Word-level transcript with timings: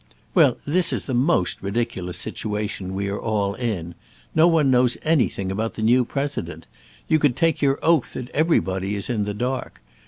"Well, 0.33 0.57
this 0.65 0.91
is 0.91 1.05
the 1.05 1.13
most 1.13 1.61
ridiculous 1.61 2.17
situation 2.17 2.95
we 2.95 3.07
are 3.07 3.19
all 3.19 3.53
in. 3.53 3.93
No 4.33 4.47
one 4.47 4.71
knows 4.71 4.97
anything 5.03 5.51
about 5.51 5.75
the 5.75 5.83
new 5.83 6.05
President. 6.05 6.65
You 7.07 7.19
could 7.19 7.35
take 7.35 7.61
your 7.61 7.77
oath 7.83 8.13
that 8.13 8.29
everybody 8.31 8.95
is 8.95 9.11
in 9.11 9.25
the 9.25 9.35
dark. 9.35 9.79